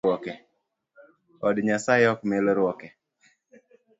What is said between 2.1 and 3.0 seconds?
ok milruoke